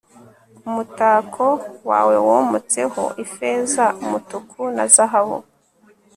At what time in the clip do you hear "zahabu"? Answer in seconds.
4.93-5.37